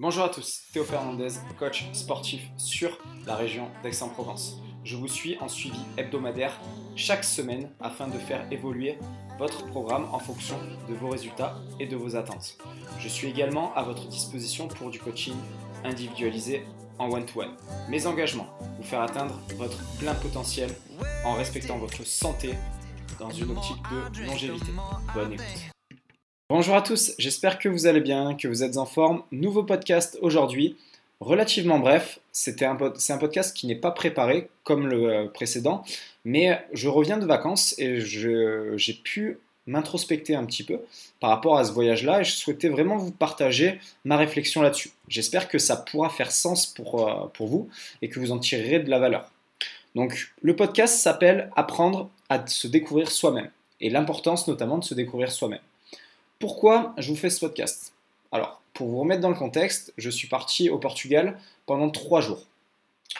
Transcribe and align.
Bonjour 0.00 0.22
à 0.22 0.28
tous, 0.28 0.62
Théo 0.72 0.84
Fernandez, 0.84 1.30
coach 1.58 1.86
sportif 1.92 2.42
sur 2.56 2.96
la 3.26 3.34
région 3.34 3.68
d'Aix-en-Provence. 3.82 4.58
Je 4.84 4.94
vous 4.94 5.08
suis 5.08 5.36
en 5.40 5.48
suivi 5.48 5.80
hebdomadaire 5.96 6.56
chaque 6.94 7.24
semaine 7.24 7.72
afin 7.80 8.06
de 8.06 8.16
faire 8.16 8.46
évoluer 8.52 8.96
votre 9.40 9.66
programme 9.66 10.06
en 10.12 10.20
fonction 10.20 10.56
de 10.88 10.94
vos 10.94 11.08
résultats 11.08 11.56
et 11.80 11.86
de 11.86 11.96
vos 11.96 12.14
attentes. 12.14 12.58
Je 13.00 13.08
suis 13.08 13.26
également 13.26 13.74
à 13.74 13.82
votre 13.82 14.06
disposition 14.06 14.68
pour 14.68 14.90
du 14.90 15.00
coaching 15.00 15.34
individualisé 15.82 16.64
en 17.00 17.10
one-to-one. 17.10 17.56
Mes 17.88 18.06
engagements, 18.06 18.56
vous 18.76 18.84
faire 18.84 19.00
atteindre 19.00 19.40
votre 19.56 19.78
plein 19.98 20.14
potentiel 20.14 20.70
en 21.24 21.34
respectant 21.34 21.76
votre 21.76 22.06
santé 22.06 22.54
dans 23.18 23.30
une 23.30 23.50
optique 23.50 23.82
de 24.14 24.26
longévité. 24.26 24.70
Bonne 25.12 25.32
écoute. 25.32 25.72
Bonjour 26.50 26.76
à 26.76 26.80
tous, 26.80 27.12
j'espère 27.18 27.58
que 27.58 27.68
vous 27.68 27.86
allez 27.86 28.00
bien, 28.00 28.34
que 28.34 28.48
vous 28.48 28.62
êtes 28.62 28.78
en 28.78 28.86
forme. 28.86 29.22
Nouveau 29.32 29.64
podcast 29.64 30.16
aujourd'hui, 30.22 30.78
relativement 31.20 31.78
bref. 31.78 32.20
C'est 32.32 32.62
un 32.62 32.74
podcast 32.74 33.54
qui 33.54 33.66
n'est 33.66 33.74
pas 33.74 33.90
préparé 33.90 34.48
comme 34.64 34.86
le 34.86 35.10
euh, 35.10 35.26
précédent, 35.26 35.84
mais 36.24 36.58
je 36.72 36.88
reviens 36.88 37.18
de 37.18 37.26
vacances 37.26 37.74
et 37.78 38.00
j'ai 38.00 38.94
pu 38.94 39.40
m'introspecter 39.66 40.36
un 40.36 40.46
petit 40.46 40.62
peu 40.62 40.80
par 41.20 41.28
rapport 41.28 41.58
à 41.58 41.64
ce 41.64 41.72
voyage-là 41.72 42.22
et 42.22 42.24
je 42.24 42.32
souhaitais 42.32 42.70
vraiment 42.70 42.96
vous 42.96 43.12
partager 43.12 43.78
ma 44.06 44.16
réflexion 44.16 44.62
là-dessus. 44.62 44.92
J'espère 45.06 45.48
que 45.48 45.58
ça 45.58 45.76
pourra 45.76 46.08
faire 46.08 46.32
sens 46.32 46.64
pour, 46.64 47.06
euh, 47.06 47.26
pour 47.34 47.48
vous 47.48 47.68
et 48.00 48.08
que 48.08 48.18
vous 48.18 48.32
en 48.32 48.38
tirerez 48.38 48.78
de 48.78 48.88
la 48.88 48.98
valeur. 48.98 49.30
Donc 49.94 50.32
le 50.40 50.56
podcast 50.56 50.98
s'appelle 50.98 51.50
Apprendre 51.56 52.08
à 52.30 52.46
se 52.46 52.68
découvrir 52.68 53.10
soi-même 53.10 53.50
et 53.82 53.90
l'importance 53.90 54.48
notamment 54.48 54.78
de 54.78 54.84
se 54.84 54.94
découvrir 54.94 55.30
soi-même. 55.30 55.60
Pourquoi 56.38 56.94
je 56.98 57.10
vous 57.10 57.16
fais 57.16 57.30
ce 57.30 57.40
podcast? 57.40 57.92
Alors, 58.30 58.62
pour 58.72 58.86
vous 58.86 59.00
remettre 59.00 59.20
dans 59.20 59.28
le 59.28 59.34
contexte, 59.34 59.92
je 59.98 60.08
suis 60.08 60.28
parti 60.28 60.70
au 60.70 60.78
Portugal 60.78 61.36
pendant 61.66 61.90
trois 61.90 62.20
jours. 62.20 62.46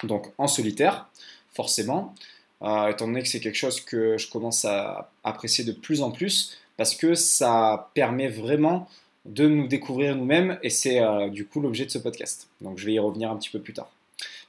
Donc 0.04 0.28
en 0.38 0.46
solitaire, 0.46 1.08
forcément, 1.52 2.14
euh, 2.62 2.86
étant 2.86 3.08
donné 3.08 3.22
que 3.22 3.28
c'est 3.28 3.40
quelque 3.40 3.56
chose 3.56 3.80
que 3.80 4.16
je 4.18 4.30
commence 4.30 4.64
à 4.64 5.10
apprécier 5.24 5.64
de 5.64 5.72
plus 5.72 6.00
en 6.00 6.12
plus, 6.12 6.58
parce 6.76 6.94
que 6.94 7.14
ça 7.14 7.90
permet 7.94 8.28
vraiment 8.28 8.88
de 9.24 9.48
nous 9.48 9.66
découvrir 9.66 10.14
nous-mêmes, 10.14 10.60
et 10.62 10.70
c'est 10.70 11.00
euh, 11.00 11.28
du 11.28 11.44
coup 11.44 11.60
l'objet 11.60 11.84
de 11.84 11.90
ce 11.90 11.98
podcast. 11.98 12.48
Donc 12.60 12.78
je 12.78 12.86
vais 12.86 12.92
y 12.92 12.98
revenir 13.00 13.32
un 13.32 13.36
petit 13.36 13.50
peu 13.50 13.58
plus 13.58 13.72
tard. 13.72 13.90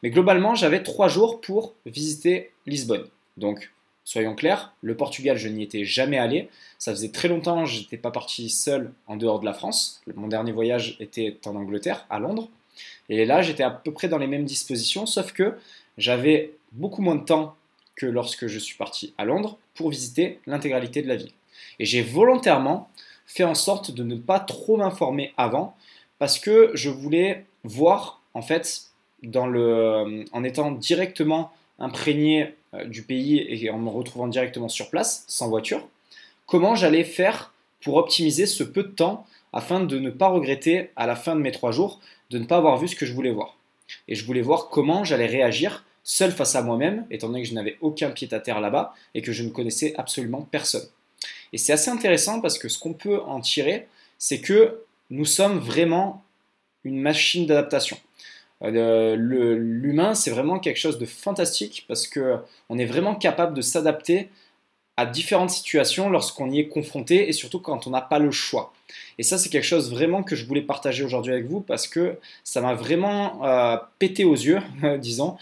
Mais 0.04 0.11
globalement, 0.11 0.54
j'avais 0.54 0.83
trois 0.83 1.08
jours 1.08 1.42
pour 1.42 1.73
visiter 1.88 2.52
Lisbonne. 2.67 3.08
Donc 3.36 3.72
Soyons 4.03 4.36
clairs, 4.36 4.73
le 4.81 4.97
Portugal, 4.97 5.38
je 5.38 5.47
n'y 5.47 5.64
étais 5.64 5.86
jamais 5.86 6.17
allé. 6.17 6.50
Ça 6.80 6.92
faisait 6.92 7.11
très 7.11 7.28
longtemps, 7.28 7.66
je 7.66 7.80
n'étais 7.80 7.97
pas 7.97 8.11
parti 8.11 8.50
seul 8.50 8.92
en 9.08 9.17
dehors 9.17 9.39
de 9.39 9.45
la 9.45 9.53
France. 9.53 10.02
Mon 10.16 10.28
dernier 10.28 10.52
voyage 10.52 10.97
était 11.00 11.38
en 11.45 11.55
Angleterre, 11.55 12.05
à 12.09 12.20
Londres. 12.20 12.50
Et 13.09 13.25
là, 13.25 13.42
j'étais 13.42 13.64
à 13.64 13.70
peu 13.70 13.92
près 13.92 14.08
dans 14.08 14.17
les 14.17 14.27
mêmes 14.27 14.45
dispositions, 14.45 15.05
sauf 15.05 15.31
que 15.31 15.58
j'avais 15.97 16.53
beaucoup 16.72 17.02
moins 17.02 17.16
de 17.16 17.23
temps 17.25 17.55
que 17.95 18.05
lorsque 18.05 18.47
je 18.47 18.58
suis 18.58 18.77
parti 18.77 19.14
à 19.17 19.25
Londres 19.25 19.58
pour 19.75 19.89
visiter 19.89 20.39
l'intégralité 20.47 21.02
de 21.02 21.08
la 21.08 21.16
ville. 21.16 21.31
Et 21.80 21.86
j'ai 21.86 22.02
volontairement 22.02 22.89
fait 23.25 23.44
en 23.44 23.55
sorte 23.55 23.92
de 23.92 24.03
ne 24.03 24.16
pas 24.16 24.39
trop 24.39 24.77
m'informer 24.77 25.33
avant, 25.38 25.75
parce 26.17 26.39
que 26.39 26.72
je 26.73 26.89
voulais 26.89 27.45
voir, 27.64 28.22
en 28.33 28.42
fait, 28.42 28.86
dans 29.23 29.47
le, 29.47 30.25
en 30.31 30.44
étant 30.44 30.72
directement 30.72 31.52
imprégné 31.77 32.55
du 32.86 33.03
pays 33.03 33.39
et 33.39 33.70
en 33.70 33.78
me 33.78 33.89
retrouvant 33.89 34.28
directement 34.28 34.70
sur 34.70 34.89
place, 34.89 35.23
sans 35.28 35.50
voiture, 35.50 35.88
comment 36.45 36.76
j'allais 36.76 37.03
faire 37.03 37.53
pour 37.81 37.95
optimiser 37.95 38.45
ce 38.45 38.64
peu 38.64 38.84
de 38.84 38.89
temps 38.89 39.26
afin 39.53 39.80
de 39.80 40.00
ne 40.00 40.09
pas 40.09 40.28
regretter 40.28 40.92
à 40.95 41.08
la 41.08 41.16
fin 41.16 41.36
de 41.36 41.42
mes 41.42 41.52
trois 41.52 41.72
jours 41.72 42.00
de 42.30 42.38
ne 42.38 42.45
pas 42.45 42.58
avoir 42.58 42.78
vu 42.78 42.88
ce 42.88 42.95
que 42.95 43.06
je 43.06 43.14
voulais 43.14 43.31
voir. 43.31 43.58
Et 44.08 44.16
je 44.16 44.26
voulais 44.26 44.42
voir 44.42 44.70
comment 44.70 45.03
j'allais 45.03 45.26
réagir 45.26 45.86
seul 46.03 46.31
face 46.31 46.56
à 46.56 46.61
moi-même, 46.61 47.06
étant 47.11 47.28
donné 47.28 47.44
que 47.44 47.48
je 47.48 47.53
n'avais 47.53 47.78
aucun 47.81 48.11
pied 48.11 48.28
à 48.31 48.39
terre 48.39 48.61
là-bas 48.61 48.94
et 49.14 49.22
que 49.22 49.31
je 49.31 49.44
ne 49.44 49.50
connaissais 49.50 49.94
absolument 49.98 50.48
personne. 50.49 50.88
Et 51.54 51.58
c'est 51.58 51.73
assez 51.73 51.89
intéressant 51.89 52.42
parce 52.42 52.58
que 52.58 52.70
ce 52.70 52.80
qu'on 52.80 52.93
peut 52.93 53.22
en 53.22 53.42
tirer, 53.42 53.88
c'est 54.17 54.42
que 54.42 54.83
nous 55.10 55.26
sommes 55.26 55.60
vraiment 55.60 56.23
une 56.83 56.99
machine 56.99 57.45
d'adaptation. 57.45 57.98
Euh, 58.64 59.15
l'humain, 59.15 60.14
c'est 60.14 60.31
vraiment 60.31 60.59
quelque 60.59 60.77
chose 60.77 60.97
de 60.97 61.05
fantastique 61.05 61.86
parce 61.87 62.08
que 62.08 62.37
on 62.70 62.77
est 62.77 62.86
vraiment 62.86 63.15
capable 63.15 63.53
de 63.53 63.61
s'adapter 63.61 64.30
à 64.97 65.05
différentes 65.05 65.49
situations 65.49 66.09
lorsqu'on 66.09 66.52
y 66.52 66.59
est 66.59 66.67
confronté 66.67 67.30
et 67.30 67.31
surtout 67.31 67.59
quand 67.59 67.87
on 67.87 67.92
n'a 67.92 68.02
pas 68.02 68.19
le 68.19 68.31
choix. 68.31 68.73
Et 69.17 69.23
ça, 69.23 69.37
c'est 69.37 69.49
quelque 69.49 69.65
chose 69.65 69.92
vraiment 69.92 70.23
que 70.23 70.36
je 70.36 70.45
voulais 70.45 70.61
partager 70.61 71.03
aujourd'hui 71.03 71.31
avec 71.31 71.45
vous 71.45 71.61
parce 71.61 71.87
que 71.87 72.17
ça 72.43 72.59
m'a 72.59 72.73
vraiment 72.73 73.45
euh, 73.45 73.77
pété 73.98 74.25
aux 74.25 74.36
yeux, 74.36 74.59
disons, 74.99 75.37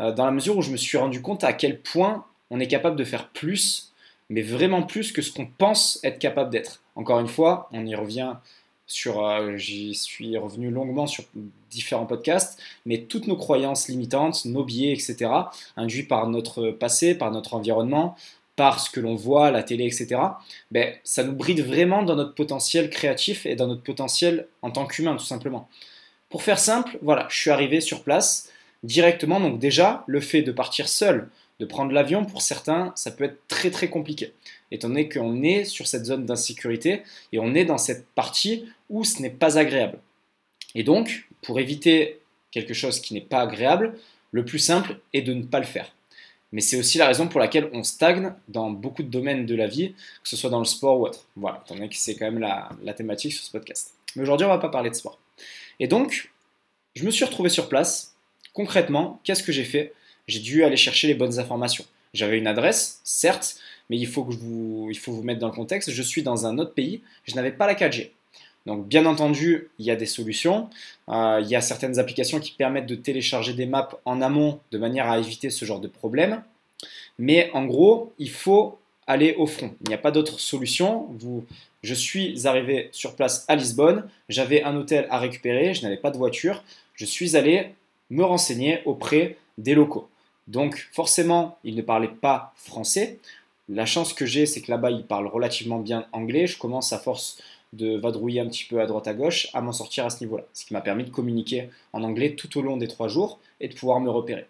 euh, 0.00 0.12
dans 0.12 0.24
la 0.24 0.30
mesure 0.30 0.56
où 0.56 0.62
je 0.62 0.70
me 0.70 0.78
suis 0.78 0.96
rendu 0.96 1.20
compte 1.20 1.44
à 1.44 1.52
quel 1.52 1.80
point 1.80 2.24
on 2.50 2.60
est 2.60 2.66
capable 2.66 2.96
de 2.96 3.04
faire 3.04 3.28
plus, 3.28 3.92
mais 4.30 4.40
vraiment 4.40 4.82
plus 4.82 5.12
que 5.12 5.20
ce 5.20 5.32
qu'on 5.32 5.46
pense 5.46 6.00
être 6.02 6.18
capable 6.18 6.50
d'être. 6.50 6.80
Encore 6.96 7.20
une 7.20 7.28
fois, 7.28 7.68
on 7.72 7.84
y 7.84 7.94
revient 7.94 8.34
sur, 8.86 9.26
euh, 9.26 9.56
j'y 9.56 9.94
suis 9.94 10.36
revenu 10.36 10.70
longuement 10.70 11.06
sur 11.06 11.24
différents 11.70 12.06
podcasts, 12.06 12.60
mais 12.86 13.02
toutes 13.02 13.26
nos 13.26 13.36
croyances 13.36 13.88
limitantes, 13.88 14.44
nos 14.44 14.64
biais, 14.64 14.92
etc., 14.92 15.30
induits 15.76 16.04
par 16.04 16.28
notre 16.28 16.70
passé, 16.70 17.14
par 17.14 17.30
notre 17.30 17.54
environnement, 17.54 18.16
par 18.56 18.80
ce 18.80 18.90
que 18.90 19.00
l'on 19.00 19.14
voit 19.16 19.50
la 19.50 19.62
télé, 19.62 19.84
etc., 19.84 20.20
ben, 20.70 20.94
ça 21.02 21.24
nous 21.24 21.32
bride 21.32 21.60
vraiment 21.60 22.02
dans 22.02 22.14
notre 22.14 22.34
potentiel 22.34 22.90
créatif 22.90 23.46
et 23.46 23.56
dans 23.56 23.66
notre 23.66 23.82
potentiel 23.82 24.46
en 24.62 24.70
tant 24.70 24.86
qu'humain, 24.86 25.16
tout 25.16 25.24
simplement. 25.24 25.68
Pour 26.28 26.42
faire 26.42 26.58
simple, 26.58 26.98
voilà, 27.02 27.26
je 27.30 27.38
suis 27.38 27.50
arrivé 27.50 27.80
sur 27.80 28.02
place 28.02 28.50
directement, 28.82 29.40
donc 29.40 29.58
déjà, 29.58 30.04
le 30.06 30.20
fait 30.20 30.42
de 30.42 30.52
partir 30.52 30.88
seul, 30.88 31.28
de 31.60 31.64
prendre 31.66 31.92
l'avion, 31.92 32.24
pour 32.24 32.42
certains, 32.42 32.92
ça 32.96 33.10
peut 33.10 33.24
être 33.24 33.46
très 33.48 33.70
très 33.70 33.88
compliqué 33.88 34.32
étant 34.74 34.88
donné 34.88 35.08
qu'on 35.08 35.42
est 35.42 35.64
sur 35.64 35.86
cette 35.86 36.04
zone 36.04 36.26
d'insécurité 36.26 37.02
et 37.32 37.38
on 37.38 37.54
est 37.54 37.64
dans 37.64 37.78
cette 37.78 38.06
partie 38.08 38.66
où 38.90 39.04
ce 39.04 39.22
n'est 39.22 39.30
pas 39.30 39.56
agréable. 39.58 39.98
Et 40.74 40.82
donc, 40.82 41.28
pour 41.42 41.60
éviter 41.60 42.20
quelque 42.50 42.74
chose 42.74 43.00
qui 43.00 43.14
n'est 43.14 43.20
pas 43.20 43.42
agréable, 43.42 43.94
le 44.32 44.44
plus 44.44 44.58
simple 44.58 44.98
est 45.12 45.22
de 45.22 45.32
ne 45.32 45.44
pas 45.44 45.60
le 45.60 45.66
faire. 45.66 45.94
Mais 46.52 46.60
c'est 46.60 46.76
aussi 46.76 46.98
la 46.98 47.06
raison 47.06 47.28
pour 47.28 47.40
laquelle 47.40 47.70
on 47.72 47.82
stagne 47.82 48.32
dans 48.48 48.70
beaucoup 48.70 49.02
de 49.02 49.08
domaines 49.08 49.46
de 49.46 49.54
la 49.54 49.66
vie, 49.66 49.92
que 50.22 50.28
ce 50.28 50.36
soit 50.36 50.50
dans 50.50 50.60
le 50.60 50.64
sport 50.64 51.00
ou 51.00 51.06
autre. 51.06 51.26
Voilà, 51.36 51.62
étant 51.64 51.74
donné 51.74 51.88
que 51.88 51.96
c'est 51.96 52.14
quand 52.16 52.30
même 52.30 52.38
la, 52.38 52.94
thématique 52.94 53.32
sur 53.32 53.44
ce 53.44 53.50
podcast. 53.50 53.94
Mais 54.14 54.22
aujourd'hui, 54.22 54.44
on 54.44 54.50
ne 54.50 54.54
va 54.54 54.60
pas 54.60 54.68
parler 54.68 54.90
de 54.90 54.94
sport. 54.94 55.18
Et 55.80 55.88
donc, 55.88 56.30
je 56.94 57.04
me 57.04 57.10
suis 57.10 57.24
retrouvé 57.24 57.48
sur 57.48 57.68
place. 57.68 58.14
Concrètement, 58.52 59.20
qu'est-ce 59.24 59.42
que 59.42 59.50
j'ai 59.50 59.64
fait 59.64 59.94
J'ai 60.26 60.40
dû 60.40 60.64
aller 60.64 60.76
chercher 60.76 61.06
les 61.06 61.14
bonnes 61.14 61.38
informations. 61.38 61.84
J'avais 62.12 62.38
une 62.38 62.46
adresse, 62.46 63.00
certes, 63.04 63.56
mais 63.90 63.98
il 63.98 64.06
faut, 64.06 64.24
que 64.24 64.32
vous, 64.32 64.88
il 64.90 64.98
faut 64.98 65.12
vous 65.12 65.22
mettre 65.22 65.40
dans 65.40 65.48
le 65.48 65.54
contexte. 65.54 65.90
Je 65.90 66.02
suis 66.02 66.22
dans 66.22 66.46
un 66.46 66.58
autre 66.58 66.72
pays, 66.72 67.02
je 67.24 67.34
n'avais 67.34 67.52
pas 67.52 67.66
la 67.66 67.74
4G. 67.74 68.10
Donc 68.66 68.88
bien 68.88 69.04
entendu, 69.04 69.68
il 69.78 69.84
y 69.84 69.90
a 69.90 69.96
des 69.96 70.06
solutions. 70.06 70.70
Euh, 71.08 71.40
il 71.42 71.48
y 71.48 71.56
a 71.56 71.60
certaines 71.60 71.98
applications 71.98 72.40
qui 72.40 72.52
permettent 72.52 72.86
de 72.86 72.94
télécharger 72.94 73.52
des 73.52 73.66
maps 73.66 73.90
en 74.04 74.22
amont 74.22 74.60
de 74.72 74.78
manière 74.78 75.10
à 75.10 75.18
éviter 75.18 75.50
ce 75.50 75.64
genre 75.64 75.80
de 75.80 75.88
problème. 75.88 76.42
Mais 77.18 77.50
en 77.52 77.66
gros, 77.66 78.12
il 78.18 78.30
faut 78.30 78.78
aller 79.06 79.34
au 79.34 79.46
front. 79.46 79.74
Il 79.82 79.88
n'y 79.88 79.94
a 79.94 79.98
pas 79.98 80.10
d'autre 80.10 80.40
solution. 80.40 81.08
Je 81.82 81.94
suis 81.94 82.46
arrivé 82.46 82.88
sur 82.92 83.16
place 83.16 83.44
à 83.48 83.56
Lisbonne. 83.56 84.08
J'avais 84.30 84.62
un 84.62 84.74
hôtel 84.76 85.06
à 85.10 85.18
récupérer. 85.18 85.74
Je 85.74 85.82
n'avais 85.82 85.98
pas 85.98 86.10
de 86.10 86.16
voiture. 86.16 86.64
Je 86.94 87.04
suis 87.04 87.36
allé 87.36 87.74
me 88.08 88.24
renseigner 88.24 88.80
auprès 88.86 89.36
des 89.58 89.74
locaux. 89.74 90.08
Donc 90.48 90.88
forcément, 90.92 91.58
ils 91.64 91.76
ne 91.76 91.82
parlaient 91.82 92.08
pas 92.08 92.52
français. 92.56 93.18
La 93.68 93.86
chance 93.86 94.12
que 94.12 94.26
j'ai, 94.26 94.46
c'est 94.46 94.60
que 94.60 94.70
là-bas, 94.70 94.90
ils 94.90 95.06
parlent 95.06 95.26
relativement 95.26 95.78
bien 95.78 96.06
anglais. 96.12 96.46
Je 96.46 96.58
commence 96.58 96.92
à 96.92 96.98
force 96.98 97.38
de 97.72 97.96
vadrouiller 97.96 98.40
un 98.40 98.46
petit 98.46 98.64
peu 98.64 98.80
à 98.80 98.86
droite 98.86 99.08
à 99.08 99.14
gauche 99.14 99.48
à 99.52 99.60
m'en 99.60 99.72
sortir 99.72 100.06
à 100.06 100.10
ce 100.10 100.20
niveau-là. 100.20 100.44
Ce 100.52 100.64
qui 100.64 100.72
m'a 100.72 100.80
permis 100.80 101.04
de 101.04 101.10
communiquer 101.10 101.70
en 101.92 102.02
anglais 102.02 102.34
tout 102.34 102.58
au 102.58 102.62
long 102.62 102.76
des 102.76 102.88
trois 102.88 103.08
jours 103.08 103.38
et 103.60 103.68
de 103.68 103.74
pouvoir 103.74 104.00
me 104.00 104.10
repérer. 104.10 104.46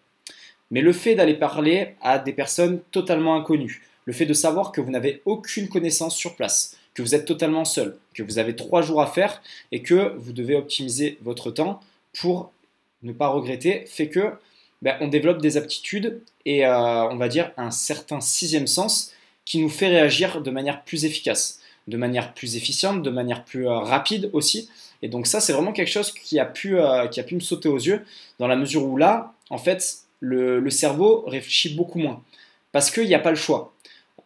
Mais 0.70 0.80
le 0.80 0.92
fait 0.92 1.14
d'aller 1.14 1.34
parler 1.34 1.94
à 2.02 2.18
des 2.18 2.32
personnes 2.32 2.80
totalement 2.90 3.36
inconnues, 3.36 3.82
le 4.04 4.12
fait 4.12 4.26
de 4.26 4.34
savoir 4.34 4.72
que 4.72 4.80
vous 4.80 4.90
n'avez 4.90 5.22
aucune 5.24 5.68
connaissance 5.68 6.16
sur 6.16 6.36
place, 6.36 6.76
que 6.94 7.02
vous 7.02 7.14
êtes 7.14 7.24
totalement 7.24 7.64
seul, 7.64 7.96
que 8.12 8.22
vous 8.22 8.38
avez 8.38 8.56
trois 8.56 8.82
jours 8.82 9.00
à 9.00 9.06
faire 9.06 9.42
et 9.72 9.82
que 9.82 10.14
vous 10.18 10.32
devez 10.32 10.56
optimiser 10.56 11.18
votre 11.22 11.50
temps 11.50 11.80
pour 12.18 12.52
ne 13.02 13.12
pas 13.12 13.28
regretter, 13.28 13.84
fait 13.86 14.08
que 14.08 14.32
ben, 14.82 14.96
on 15.00 15.08
développe 15.08 15.40
des 15.40 15.56
aptitudes 15.56 16.20
et 16.44 16.66
euh, 16.66 17.08
on 17.08 17.16
va 17.16 17.28
dire 17.28 17.52
un 17.56 17.70
certain 17.70 18.20
sixième 18.20 18.66
sens 18.66 19.12
qui 19.44 19.58
nous 19.58 19.68
fait 19.68 19.88
réagir 19.88 20.42
de 20.42 20.50
manière 20.50 20.84
plus 20.84 21.04
efficace, 21.04 21.60
de 21.88 21.96
manière 21.96 22.34
plus 22.34 22.56
efficiente, 22.56 23.02
de 23.02 23.10
manière 23.10 23.44
plus 23.44 23.66
euh, 23.66 23.78
rapide 23.78 24.30
aussi. 24.32 24.68
Et 25.02 25.08
donc 25.08 25.26
ça, 25.26 25.40
c'est 25.40 25.52
vraiment 25.52 25.72
quelque 25.72 25.90
chose 25.90 26.12
qui 26.12 26.38
a, 26.38 26.44
pu, 26.44 26.78
euh, 26.78 27.06
qui 27.08 27.20
a 27.20 27.22
pu 27.22 27.34
me 27.34 27.40
sauter 27.40 27.68
aux 27.68 27.78
yeux, 27.78 28.04
dans 28.38 28.46
la 28.46 28.56
mesure 28.56 28.84
où 28.84 28.96
là, 28.96 29.34
en 29.50 29.58
fait, 29.58 29.98
le, 30.20 30.68
cerveau 30.70 31.24
réfléchit 31.26 31.74
beaucoup 31.74 31.98
moins, 31.98 32.22
parce 32.72 32.90
qu'il 32.90 33.06
n'y 33.06 33.14
a 33.14 33.18
pas 33.18 33.30
le 33.30 33.36
choix. 33.36 33.72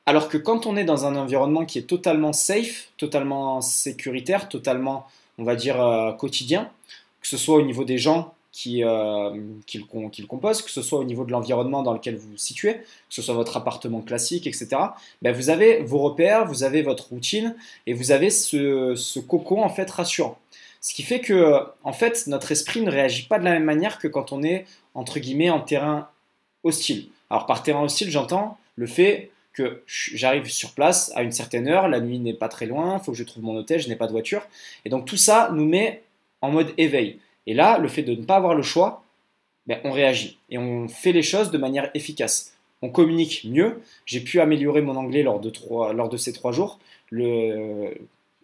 Alors 0.06 0.28
que 0.28 0.38
quand 0.38 0.66
on 0.66 0.76
est 0.76 0.84
dans 0.84 1.04
un 1.04 1.16
environnement 1.16 1.64
qui 1.66 1.78
est 1.78 1.82
totalement 1.82 2.32
safe, 2.32 2.88
totalement 2.96 3.60
sécuritaire, 3.60 4.48
totalement, 4.48 5.06
on 5.38 5.44
va 5.44 5.54
dire, 5.54 6.16
quotidien, 6.18 6.70
que 7.20 7.28
ce 7.28 7.36
soit 7.36 7.56
au 7.56 7.62
niveau 7.62 7.84
des 7.84 7.98
gens 7.98 8.34
qui, 8.52 8.82
euh, 8.82 9.30
qui, 9.66 9.78
le, 9.78 10.26
composent, 10.26 10.62
que 10.62 10.70
ce 10.70 10.82
soit 10.82 10.98
au 10.98 11.04
niveau 11.04 11.24
de 11.24 11.32
l'environnement 11.32 11.82
dans 11.82 11.92
lequel 11.92 12.16
vous 12.16 12.30
vous 12.30 12.36
situez, 12.38 12.74
que 12.74 12.84
ce 13.10 13.22
soit 13.22 13.34
votre 13.34 13.56
appartement 13.56 14.00
classique, 14.00 14.46
etc. 14.46 14.68
Ben 15.22 15.32
vous 15.34 15.50
avez 15.50 15.82
vos 15.82 15.98
repères, 15.98 16.46
vous 16.46 16.64
avez 16.64 16.82
votre 16.82 17.08
routine 17.10 17.54
et 17.86 17.92
vous 17.92 18.10
avez 18.10 18.30
ce, 18.30 18.94
ce 18.94 19.20
cocon 19.20 19.62
en 19.62 19.68
fait 19.68 19.90
rassurant. 19.90 20.38
Ce 20.80 20.94
qui 20.94 21.02
fait 21.02 21.20
que, 21.20 21.60
en 21.82 21.92
fait, 21.92 22.26
notre 22.28 22.52
esprit 22.52 22.80
ne 22.80 22.90
réagit 22.90 23.26
pas 23.26 23.38
de 23.38 23.44
la 23.44 23.50
même 23.50 23.64
manière 23.64 23.98
que 23.98 24.08
quand 24.08 24.32
on 24.32 24.42
est, 24.42 24.64
entre 24.94 25.18
guillemets, 25.18 25.50
en 25.50 25.60
terrain 25.60 26.08
hostile. 26.62 27.08
Alors, 27.30 27.46
par 27.46 27.62
terrain 27.62 27.82
hostile, 27.82 28.10
j'entends 28.10 28.58
le 28.76 28.86
fait 28.86 29.30
que 29.52 29.82
j'arrive 29.86 30.48
sur 30.48 30.72
place 30.72 31.10
à 31.16 31.22
une 31.22 31.32
certaine 31.32 31.66
heure, 31.66 31.88
la 31.88 32.00
nuit 32.00 32.20
n'est 32.20 32.34
pas 32.34 32.48
très 32.48 32.66
loin, 32.66 32.98
il 32.98 33.04
faut 33.04 33.10
que 33.10 33.18
je 33.18 33.24
trouve 33.24 33.42
mon 33.42 33.56
hôtel, 33.56 33.80
je 33.80 33.88
n'ai 33.88 33.96
pas 33.96 34.06
de 34.06 34.12
voiture. 34.12 34.46
Et 34.84 34.88
donc, 34.88 35.04
tout 35.04 35.16
ça 35.16 35.50
nous 35.52 35.64
met 35.64 36.02
en 36.40 36.52
mode 36.52 36.72
éveil. 36.78 37.18
Et 37.48 37.54
là, 37.54 37.78
le 37.78 37.88
fait 37.88 38.02
de 38.02 38.14
ne 38.14 38.24
pas 38.24 38.36
avoir 38.36 38.54
le 38.54 38.62
choix, 38.62 39.02
ben, 39.66 39.80
on 39.82 39.90
réagit 39.90 40.38
et 40.50 40.58
on 40.58 40.86
fait 40.86 41.12
les 41.12 41.22
choses 41.22 41.50
de 41.50 41.56
manière 41.56 41.90
efficace. 41.94 42.52
On 42.82 42.90
communique 42.90 43.46
mieux. 43.48 43.80
J'ai 44.04 44.20
pu 44.20 44.38
améliorer 44.38 44.82
mon 44.82 44.96
anglais 44.96 45.22
lors 45.22 45.40
de, 45.40 46.16
ces 46.18 46.34
trois 46.34 46.52
jours. 46.52 46.78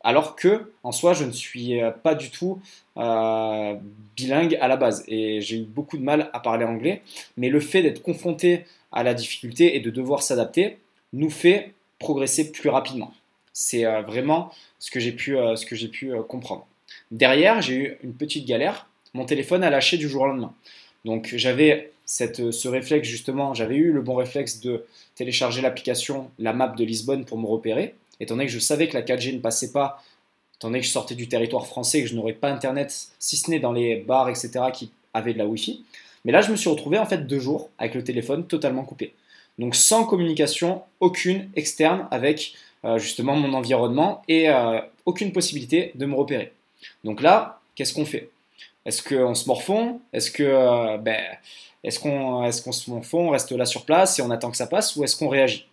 Alors 0.02 0.36
que 0.36 0.72
en 0.82 0.92
soi 0.92 1.12
je 1.12 1.24
ne 1.24 1.32
suis 1.32 1.80
euh, 1.80 1.90
pas 1.90 2.14
du 2.14 2.30
tout 2.30 2.60
euh, 2.98 3.74
bilingue 4.16 4.56
à 4.60 4.68
la 4.68 4.76
base 4.76 5.04
et 5.08 5.40
j'ai 5.40 5.58
eu 5.58 5.64
beaucoup 5.64 5.96
de 5.96 6.02
mal 6.02 6.30
à 6.34 6.40
parler 6.40 6.66
anglais 6.66 7.00
mais 7.38 7.48
le 7.48 7.58
fait 7.58 7.82
d'être 7.82 8.02
confronté 8.02 8.64
à 8.92 9.02
la 9.02 9.14
difficulté 9.14 9.76
et 9.76 9.80
de 9.80 9.88
devoir 9.88 10.22
s'adapter 10.22 10.76
nous 11.14 11.30
fait 11.30 11.72
progresser 11.98 12.52
plus 12.52 12.68
rapidement 12.68 13.14
c'est 13.54 13.86
euh, 13.86 14.02
vraiment 14.02 14.50
ce 14.78 14.90
que 14.90 15.00
j'ai 15.00 15.12
pu 15.88 16.12
comprendre 16.28 16.66
derrière 17.10 17.62
j'ai 17.62 17.74
eu 17.74 17.98
une 18.02 18.12
petite 18.12 18.46
galère 18.46 18.86
mon 19.14 19.24
téléphone 19.24 19.64
a 19.64 19.70
lâché 19.70 19.96
du 19.96 20.08
jour 20.08 20.22
au 20.22 20.26
lendemain 20.26 20.54
donc 21.04 21.32
j'avais 21.36 21.92
ce 22.06 22.68
réflexe 22.68 23.08
justement 23.08 23.54
j'avais 23.54 23.76
eu 23.76 23.92
le 23.92 24.02
bon 24.02 24.14
réflexe 24.14 24.60
de 24.60 24.84
télécharger 25.14 25.62
l'application 25.62 26.30
la 26.38 26.52
map 26.52 26.68
de 26.68 26.84
Lisbonne 26.84 27.24
pour 27.24 27.38
me 27.38 27.46
repérer 27.46 27.94
étant 28.20 28.34
donné 28.34 28.46
que 28.46 28.52
je 28.52 28.58
savais 28.58 28.88
que 28.88 28.94
la 28.94 29.02
4G 29.02 29.34
ne 29.34 29.38
passait 29.38 29.72
pas, 29.72 30.02
étant 30.56 30.68
donné 30.68 30.80
que 30.80 30.86
je 30.86 30.90
sortais 30.90 31.14
du 31.14 31.28
territoire 31.28 31.66
français 31.66 31.98
et 31.98 32.02
que 32.02 32.08
je 32.08 32.14
n'aurais 32.14 32.32
pas 32.32 32.50
Internet, 32.50 33.08
si 33.18 33.36
ce 33.36 33.50
n'est 33.50 33.60
dans 33.60 33.72
les 33.72 33.96
bars, 33.96 34.28
etc., 34.28 34.50
qui 34.72 34.90
avaient 35.12 35.32
de 35.32 35.38
la 35.38 35.46
Wi-Fi. 35.46 35.84
Mais 36.24 36.32
là, 36.32 36.40
je 36.40 36.50
me 36.50 36.56
suis 36.56 36.70
retrouvé 36.70 36.98
en 36.98 37.06
fait 37.06 37.26
deux 37.26 37.38
jours 37.38 37.70
avec 37.78 37.94
le 37.94 38.02
téléphone 38.02 38.46
totalement 38.46 38.84
coupé. 38.84 39.14
Donc 39.58 39.76
sans 39.76 40.04
communication 40.04 40.82
aucune 41.00 41.48
externe 41.54 42.08
avec 42.10 42.54
euh, 42.84 42.98
justement 42.98 43.36
mon 43.36 43.52
environnement 43.52 44.22
et 44.26 44.48
euh, 44.48 44.80
aucune 45.06 45.32
possibilité 45.32 45.92
de 45.94 46.06
me 46.06 46.14
repérer. 46.14 46.52
Donc 47.04 47.22
là, 47.22 47.60
qu'est-ce 47.74 47.94
qu'on 47.94 48.06
fait? 48.06 48.30
Est-ce 48.84 49.02
qu'on 49.02 49.34
se 49.34 49.46
morfond? 49.46 50.00
Euh, 50.14 50.98
ben, 50.98 51.20
est-ce 51.82 52.00
qu'on 52.00 52.72
se 52.72 52.90
morfond, 52.90 53.28
on 53.28 53.30
reste 53.30 53.52
là 53.52 53.64
sur 53.64 53.84
place 53.84 54.18
et 54.18 54.22
on 54.22 54.30
attend 54.30 54.50
que 54.50 54.56
ça 54.56 54.66
passe 54.66 54.96
ou 54.96 55.04
est-ce 55.04 55.16
qu'on 55.16 55.28
réagit? 55.28 55.66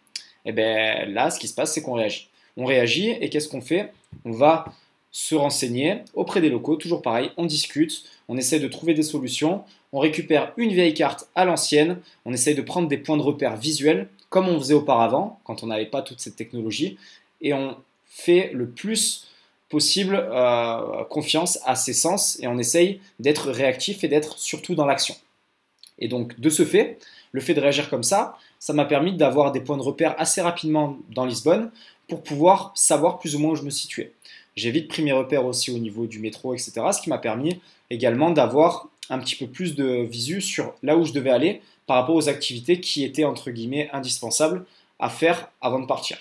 Et 0.43 0.49
eh 0.49 0.51
bien 0.53 1.05
là, 1.05 1.29
ce 1.29 1.39
qui 1.39 1.47
se 1.47 1.53
passe, 1.53 1.73
c'est 1.73 1.81
qu'on 1.81 1.93
réagit. 1.93 2.29
On 2.57 2.65
réagit 2.65 3.11
et 3.11 3.29
qu'est-ce 3.29 3.47
qu'on 3.47 3.61
fait? 3.61 3.93
On 4.25 4.31
va 4.31 4.65
se 5.11 5.35
renseigner 5.35 5.99
auprès 6.13 6.41
des 6.41 6.49
locaux, 6.49 6.77
toujours 6.77 7.01
pareil, 7.01 7.31
on 7.37 7.45
discute, 7.45 8.03
on 8.29 8.37
essaie 8.37 8.59
de 8.59 8.67
trouver 8.67 8.93
des 8.93 9.03
solutions, 9.03 9.63
on 9.91 9.99
récupère 9.99 10.53
une 10.55 10.71
vieille 10.71 10.93
carte 10.93 11.27
à 11.35 11.43
l'ancienne, 11.43 11.99
on 12.25 12.33
essaie 12.33 12.53
de 12.53 12.61
prendre 12.61 12.87
des 12.87 12.97
points 12.97 13.17
de 13.17 13.21
repère 13.21 13.57
visuels, 13.57 14.07
comme 14.29 14.47
on 14.47 14.57
faisait 14.57 14.73
auparavant, 14.73 15.39
quand 15.43 15.63
on 15.63 15.67
n'avait 15.67 15.85
pas 15.85 16.01
toute 16.01 16.21
cette 16.21 16.37
technologie, 16.37 16.97
et 17.41 17.53
on 17.53 17.75
fait 18.05 18.51
le 18.53 18.69
plus 18.69 19.27
possible 19.71 20.15
euh, 20.15 21.03
confiance 21.05 21.59
à 21.65 21.75
ses 21.75 21.93
sens, 21.93 22.37
et 22.41 22.47
on 22.47 22.59
essaye 22.59 22.99
d'être 23.19 23.49
réactif 23.49 24.03
et 24.03 24.07
d'être 24.07 24.37
surtout 24.37 24.75
dans 24.75 24.85
l'action. 24.85 25.15
Et 25.97 26.07
donc, 26.07 26.39
de 26.39 26.49
ce 26.49 26.65
fait, 26.65 26.99
le 27.31 27.41
fait 27.41 27.53
de 27.53 27.61
réagir 27.61 27.89
comme 27.89 28.03
ça, 28.03 28.37
ça 28.59 28.73
m'a 28.73 28.85
permis 28.85 29.13
d'avoir 29.13 29.51
des 29.51 29.61
points 29.61 29.77
de 29.77 29.81
repère 29.81 30.13
assez 30.19 30.41
rapidement 30.41 30.97
dans 31.09 31.25
Lisbonne 31.25 31.71
pour 32.07 32.21
pouvoir 32.21 32.73
savoir 32.75 33.19
plus 33.19 33.35
ou 33.35 33.39
moins 33.39 33.51
où 33.51 33.55
je 33.55 33.63
me 33.63 33.69
situais. 33.69 34.11
J'ai 34.55 34.71
vite 34.71 34.89
pris 34.89 35.01
mes 35.01 35.13
repères 35.13 35.45
aussi 35.45 35.71
au 35.71 35.77
niveau 35.77 36.05
du 36.05 36.19
métro, 36.19 36.53
etc. 36.53 36.73
Ce 36.91 37.01
qui 37.01 37.09
m'a 37.09 37.17
permis 37.17 37.61
également 37.89 38.31
d'avoir 38.31 38.89
un 39.09 39.19
petit 39.19 39.35
peu 39.35 39.47
plus 39.47 39.75
de 39.75 40.03
visu 40.03 40.41
sur 40.41 40.73
là 40.83 40.97
où 40.97 41.05
je 41.05 41.13
devais 41.13 41.29
aller 41.29 41.61
par 41.87 41.95
rapport 41.97 42.15
aux 42.15 42.27
activités 42.27 42.79
qui 42.79 43.03
étaient 43.03 43.23
entre 43.23 43.51
guillemets 43.51 43.89
indispensables 43.93 44.65
à 44.99 45.09
faire 45.09 45.49
avant 45.61 45.79
de 45.79 45.85
partir. 45.85 46.17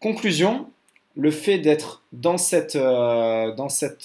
Conclusion, 0.00 0.68
le 1.18 1.32
fait 1.32 1.58
d'être 1.58 2.04
dans 2.12 2.38
cette, 2.38 2.76
euh, 2.76 3.52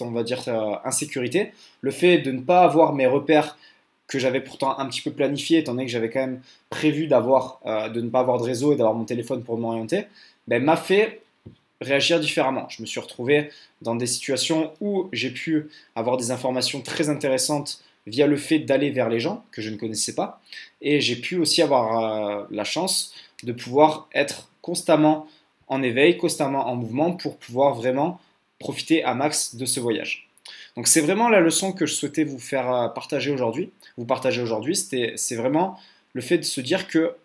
on 0.01 0.11
va 0.11 0.23
dire, 0.23 0.43
euh, 0.47 0.73
insécurité, 0.83 1.51
le 1.81 1.91
fait 1.91 2.17
de 2.17 2.31
ne 2.31 2.41
pas 2.41 2.61
avoir 2.61 2.93
mes 2.93 3.05
repères 3.05 3.55
que 4.07 4.17
j'avais 4.17 4.41
pourtant 4.41 4.77
un 4.79 4.87
petit 4.87 5.01
peu 5.01 5.11
planifié, 5.11 5.59
étant 5.59 5.73
donné 5.73 5.85
que 5.85 5.91
j'avais 5.91 6.09
quand 6.09 6.21
même 6.21 6.41
prévu 6.71 7.07
euh, 7.11 7.89
de 7.89 8.01
ne 8.01 8.09
pas 8.09 8.19
avoir 8.19 8.39
de 8.39 8.43
réseau 8.43 8.73
et 8.73 8.75
d'avoir 8.75 8.95
mon 8.95 9.05
téléphone 9.05 9.43
pour 9.43 9.59
m'orienter, 9.59 10.07
ben, 10.47 10.61
m'a 10.63 10.75
fait 10.75 11.21
réagir 11.81 12.19
différemment. 12.19 12.67
Je 12.69 12.81
me 12.81 12.87
suis 12.87 12.99
retrouvé 12.99 13.51
dans 13.83 13.95
des 13.95 14.07
situations 14.07 14.73
où 14.81 15.07
j'ai 15.13 15.29
pu 15.29 15.69
avoir 15.95 16.17
des 16.17 16.31
informations 16.31 16.81
très 16.81 17.09
intéressantes 17.09 17.83
via 18.07 18.25
le 18.25 18.37
fait 18.37 18.59
d'aller 18.59 18.89
vers 18.89 19.07
les 19.07 19.19
gens 19.19 19.45
que 19.51 19.61
je 19.61 19.69
ne 19.69 19.77
connaissais 19.77 20.15
pas. 20.15 20.41
Et 20.81 20.99
j'ai 20.99 21.15
pu 21.15 21.37
aussi 21.37 21.61
avoir 21.61 22.47
la 22.49 22.63
chance 22.63 23.13
de 23.43 23.51
pouvoir 23.51 24.07
être 24.13 24.49
constamment 24.61 25.27
en 25.67 25.81
éveil, 25.81 26.17
constamment 26.17 26.67
en 26.67 26.75
mouvement 26.75 27.13
pour 27.13 27.37
pouvoir 27.37 27.75
vraiment 27.75 28.19
profiter 28.59 29.03
à 29.03 29.13
max 29.13 29.55
de 29.55 29.65
ce 29.65 29.79
voyage. 29.79 30.29
Donc 30.75 30.87
c'est 30.87 31.01
vraiment 31.01 31.29
la 31.29 31.39
leçon 31.39 31.71
que 31.71 31.85
je 31.85 31.93
souhaitais 31.93 32.23
vous 32.23 32.39
faire 32.39 32.73
euh, 32.73 32.87
partager 32.89 33.31
aujourd'hui. 33.31 33.71
Vous 33.97 34.05
partager 34.05 34.41
aujourd'hui, 34.41 34.75
c'est 34.75 35.35
vraiment 35.35 35.77
le 36.13 36.21
fait 36.21 36.37
de 36.37 36.43
se 36.43 36.61
dire 36.61 36.87
que 36.87 37.15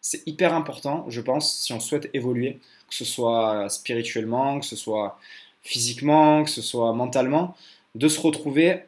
c'est 0.00 0.26
hyper 0.26 0.54
important, 0.54 1.04
je 1.08 1.20
pense, 1.20 1.54
si 1.54 1.72
on 1.72 1.80
souhaite 1.80 2.08
évoluer, 2.14 2.58
que 2.88 2.94
ce 2.94 3.04
soit 3.04 3.68
spirituellement, 3.68 4.60
que 4.60 4.66
ce 4.66 4.76
soit 4.76 5.18
physiquement, 5.62 6.44
que 6.44 6.50
ce 6.50 6.62
soit 6.62 6.92
mentalement, 6.92 7.54
de 7.94 8.08
se 8.08 8.20
retrouver 8.20 8.80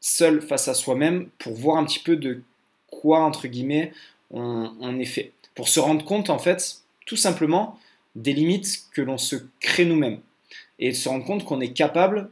seul 0.00 0.42
face 0.42 0.68
à 0.68 0.74
soi-même 0.74 1.28
pour 1.38 1.54
voir 1.54 1.76
un 1.78 1.84
petit 1.84 2.00
peu 2.00 2.16
de 2.16 2.42
quoi, 2.90 3.20
entre 3.20 3.46
guillemets, 3.48 3.92
on, 4.30 4.98
est 4.98 5.04
fait. 5.04 5.32
Pour 5.54 5.68
se 5.68 5.80
rendre 5.80 6.04
compte, 6.04 6.30
en 6.30 6.38
fait, 6.38 6.78
tout 7.06 7.16
simplement, 7.16 7.78
des 8.16 8.32
limites 8.32 8.86
que 8.92 9.02
l'on 9.02 9.18
se 9.18 9.36
crée 9.60 9.84
nous-mêmes. 9.84 10.20
Et 10.78 10.92
se 10.92 11.08
rendre 11.08 11.24
compte 11.24 11.44
qu'on 11.44 11.60
est 11.60 11.72
capable, 11.72 12.30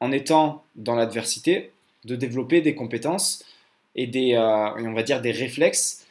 en 0.00 0.12
étant 0.12 0.64
dans 0.76 0.94
l'adversité, 0.94 1.72
de 2.04 2.16
développer 2.16 2.60
des 2.60 2.74
compétences 2.74 3.44
et 3.94 4.06
des, 4.06 4.34
euh, 4.34 4.70
on 4.76 4.92
va 4.92 5.02
dire, 5.02 5.22
des 5.22 5.32
réflexes 5.32 6.06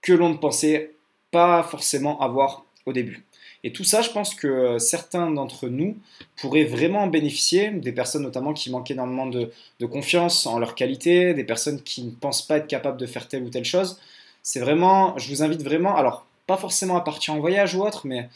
que 0.00 0.12
l'on 0.12 0.30
ne 0.30 0.36
pensait 0.36 0.92
pas 1.30 1.62
forcément 1.62 2.20
avoir 2.20 2.64
au 2.86 2.92
début. 2.92 3.24
Et 3.64 3.72
tout 3.72 3.84
ça, 3.84 4.02
je 4.02 4.10
pense 4.10 4.34
que 4.34 4.78
certains 4.78 5.30
d'entre 5.30 5.68
nous 5.68 5.96
pourraient 6.36 6.64
vraiment 6.64 7.04
en 7.04 7.06
bénéficier, 7.06 7.70
des 7.70 7.92
personnes 7.92 8.22
notamment 8.22 8.52
qui 8.52 8.70
manquent 8.70 8.90
énormément 8.90 9.26
de, 9.26 9.52
confiance 9.86 10.46
en 10.46 10.58
leur 10.58 10.74
qualité, 10.74 11.32
des 11.32 11.44
personnes 11.44 11.80
qui 11.82 12.02
ne 12.02 12.10
pensent 12.10 12.42
pas 12.42 12.56
être 12.56 12.66
capables 12.66 12.98
de 12.98 13.06
faire 13.06 13.28
telle 13.28 13.44
ou 13.44 13.50
telle 13.50 13.64
chose. 13.64 14.00
C'est 14.42 14.58
vraiment, 14.58 15.16
je 15.16 15.28
vous 15.28 15.44
invite 15.44 15.62
vraiment, 15.62 15.96
alors 15.96 16.26
pas 16.52 16.60
forcément 16.60 16.96
à 16.96 17.00
partir 17.00 17.32
en 17.32 17.40
voyage 17.40 17.74
ou 17.74 17.82
autre, 17.82 18.06
mais 18.06 18.28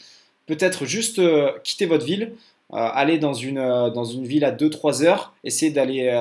peut-être 0.47 0.85
juste 0.85 1.19
euh, 1.19 1.51
quitter 1.63 1.85
votre 1.85 2.03
ville, 2.03 2.33
euh, 2.73 2.77
aller 2.77 3.19
dans 3.19 3.35
une, 3.35 3.59
euh, 3.59 3.91
dans 3.91 4.05
une 4.05 4.25
ville 4.25 4.43
à 4.43 4.51
2-3 4.51 5.03
heures, 5.03 5.33
essayer 5.43 5.71
d'aller 5.71 6.11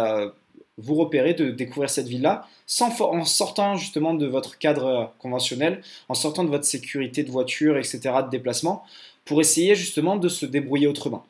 vous 0.76 0.95
repérer, 0.95 1.33
de 1.33 1.50
découvrir 1.50 1.88
cette 1.88 2.07
ville-là, 2.07 2.47
en 2.81 3.25
sortant 3.25 3.76
justement 3.76 4.12
de 4.12 4.26
votre 4.26 4.59
cadre 4.59 5.11
conventionnel, 5.19 5.81
en 6.11 6.15
sortant 6.15 6.45
de 6.45 6.50
votre 6.50 6.67
sécurité 6.67 7.23
de 7.23 7.31
voiture, 7.31 7.79
etc., 7.79 7.99
de 8.25 8.29
déplacement, 8.29 8.85
pour 9.25 9.41
essayer 9.41 9.75
justement 9.75 10.17
de 10.17 10.29
se 10.29 10.45
débrouiller 10.45 10.87
autrement. 10.87 11.25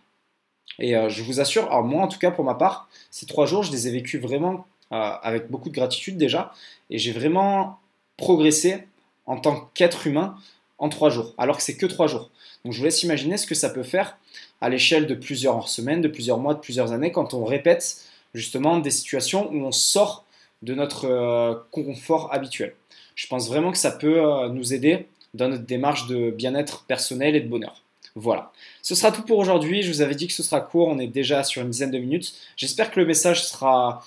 Et 0.81 0.95
je 1.09 1.23
vous 1.23 1.39
assure, 1.39 1.67
alors 1.67 1.85
moi 1.85 2.03
en 2.03 2.09
tout 2.09 2.19
cas 2.19 2.33
pour 2.33 2.45
ma 2.45 2.55
part, 2.55 2.89
ces 3.13 3.27
trois 3.27 3.47
jours, 3.47 3.63
je 3.63 3.71
les 3.71 3.87
ai 3.87 3.93
vécus 3.93 4.21
vraiment 4.21 4.67
avec 4.91 5.49
beaucoup 5.49 5.69
de 5.69 5.75
gratitude 5.75 6.17
déjà, 6.17 6.53
et 6.91 6.99
j'ai 6.99 7.13
vraiment 7.13 7.79
progressé 8.17 8.83
en 9.27 9.37
tant 9.39 9.71
qu'être 9.75 10.09
humain 10.09 10.37
en 10.79 10.89
trois 10.89 11.11
jours, 11.11 11.35
alors 11.39 11.57
que 11.57 11.63
c'est 11.63 11.77
que 11.77 11.87
trois 11.87 12.07
jours. 12.07 12.31
Donc 12.65 12.73
je 12.73 12.79
vous 12.79 12.85
laisse 12.85 13.03
imaginer 13.03 13.37
ce 13.37 13.47
que 13.47 13.55
ça 13.55 13.71
peut 13.71 13.83
faire 13.83 14.19
à 14.61 14.69
l'échelle 14.69 15.07
de 15.07 15.15
plusieurs 15.15 15.69
semaines, 15.69 16.01
de 16.01 16.09
plusieurs 16.09 16.39
mois, 16.39 16.55
de 16.55 16.61
plusieurs 16.61 16.93
années, 16.93 17.13
quand 17.13 17.35
on 17.35 17.45
répète 17.45 18.05
justement 18.35 18.79
des 18.79 18.91
situations 18.91 19.51
où 19.53 19.65
on 19.65 19.73
sort 19.73 20.25
de 20.63 20.75
notre 20.75 21.07
euh, 21.07 21.55
confort 21.71 22.33
habituel. 22.33 22.75
Je 23.15 23.27
pense 23.27 23.49
vraiment 23.49 23.73
que 23.73 23.79
ça 23.79 23.91
peut 23.91 24.21
euh, 24.21 24.49
nous 24.49 24.75
aider 24.75 25.07
dans 25.35 25.49
notre 25.49 25.65
démarche 25.65 26.07
de 26.07 26.31
bien-être 26.31 26.85
personnel 26.85 27.37
et 27.37 27.41
de 27.41 27.49
bonheur. 27.49 27.83
Voilà. 28.15 28.53
Ce 28.83 28.95
sera 28.95 29.13
tout 29.13 29.23
pour 29.23 29.39
aujourd'hui. 29.39 29.83
Je 29.83 29.93
vous 29.93 30.01
avais 30.01 30.15
dit 30.15 30.27
que 30.27 30.33
ce 30.33 30.43
sera 30.43 30.61
court. 30.61 30.89
On 30.89 30.99
est 30.99 31.07
déjà 31.07 31.45
sur 31.45 31.63
une 31.63 31.71
dizaine 31.71 31.91
de 31.91 31.99
minutes. 31.99 32.35
J'espère 32.57 32.91
que 32.91 32.99
le 32.99 33.07
message 33.07 33.45
sera 33.45 34.03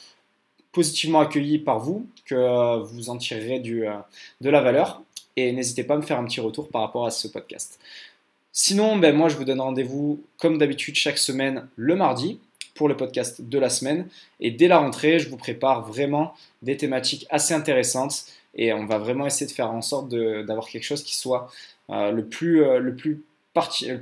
positivement 0.71 1.19
accueilli 1.19 1.59
par 1.59 1.79
vous, 1.79 2.07
que 2.25 2.35
euh, 2.35 2.77
vous 2.79 3.09
en 3.09 3.17
tirerez 3.17 3.59
de 3.59 4.49
la 4.49 4.61
valeur. 4.61 5.03
Et 5.39 5.53
n'hésitez 5.53 5.85
pas 5.85 5.93
à 5.93 5.97
me 5.97 6.01
faire 6.01 6.19
un 6.19 6.25
petit 6.25 6.41
retour 6.41 6.67
par 6.67 6.81
rapport 6.81 7.05
à 7.05 7.11
ce 7.11 7.29
podcast. 7.29 7.79
Sinon, 8.51 8.97
ben, 8.97 9.15
moi, 9.15 9.29
je 9.29 9.37
vous 9.37 9.45
donne 9.45 9.61
rendez-vous 9.61 10.21
comme 10.37 10.57
d'habitude 10.57 10.95
chaque 10.95 11.17
semaine 11.17 11.69
le 11.77 11.95
mardi 11.95 12.41
pour 12.75 12.89
le 12.89 12.97
podcast 12.97 13.41
de 13.41 13.57
la 13.57 13.69
semaine. 13.69 14.09
Et 14.41 14.51
dès 14.51 14.67
la 14.67 14.79
rentrée, 14.79 15.17
je 15.17 15.29
vous 15.29 15.37
prépare 15.37 15.87
vraiment 15.87 16.33
des 16.61 16.75
thématiques 16.75 17.25
assez 17.29 17.53
intéressantes 17.53 18.25
et 18.53 18.73
on 18.73 18.85
va 18.85 18.97
vraiment 18.97 19.25
essayer 19.25 19.45
de 19.45 19.51
faire 19.51 19.71
en 19.71 19.81
sorte 19.81 20.09
d'avoir 20.09 20.67
quelque 20.67 20.83
chose 20.83 21.03
qui 21.03 21.15
soit 21.15 21.49
euh, 21.89 22.11
le 22.11 22.25
plus, 22.25 22.63
euh, 22.63 22.79
le 22.79 22.95
plus 22.95 23.21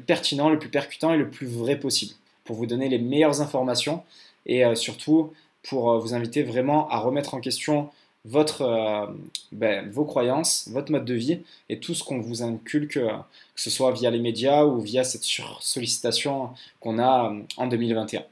pertinent, 0.07 0.49
le 0.49 0.57
plus 0.57 0.69
percutant 0.69 1.13
et 1.13 1.17
le 1.17 1.29
plus 1.29 1.45
vrai 1.45 1.79
possible 1.79 2.13
pour 2.45 2.55
vous 2.55 2.65
donner 2.65 2.89
les 2.89 2.97
meilleures 2.99 3.41
informations 3.41 4.03
et 4.47 4.63
surtout 4.75 5.33
pour 5.67 5.99
vous 5.99 6.13
inviter 6.13 6.43
vraiment 6.43 6.87
à 6.89 6.97
remettre 6.99 7.33
en 7.33 7.41
question 7.41 7.89
votre, 8.25 8.61
euh, 8.61 9.07
ben, 9.51 9.89
vos 9.89 10.05
croyances, 10.05 10.67
votre 10.71 10.91
mode 10.91 11.05
de 11.05 11.13
vie 11.13 11.39
et 11.69 11.79
tout 11.79 11.93
ce 11.93 12.03
qu'on 12.03 12.19
vous 12.19 12.43
inculque, 12.43 12.97
euh, 12.97 13.09
que 13.55 13.61
ce 13.61 13.69
soit 13.69 13.91
via 13.91 14.11
les 14.11 14.19
médias 14.19 14.65
ou 14.65 14.79
via 14.81 15.03
cette 15.03 15.23
sursollicitation 15.23 16.49
qu'on 16.79 16.99
a 16.99 17.31
euh, 17.31 17.41
en 17.57 17.67
2021. 17.67 18.23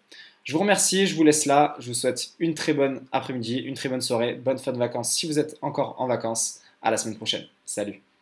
Je 0.44 0.54
vous 0.54 0.60
remercie, 0.60 1.08
je 1.08 1.16
vous 1.16 1.24
laisse 1.24 1.46
là, 1.46 1.76
je 1.80 1.88
vous 1.88 1.94
souhaite 1.94 2.32
une 2.40 2.54
très 2.54 2.74
bonne 2.74 3.02
après-midi, 3.12 3.58
une 3.58 3.74
très 3.74 3.90
bonne 3.90 4.02
soirée, 4.02 4.36
bonne 4.36 4.60
fin 4.60 4.74
de 4.74 4.78
vacances 4.78 5.12
si 5.12 5.28
vous 5.28 5.40
êtes 5.40 5.58
encore 5.62 5.96
en 5.98 6.08
vacances. 6.08 6.60
À 6.82 6.92
la 6.92 6.98
semaine 6.98 7.18
prochaine. 7.18 7.46
Salut 7.66 8.15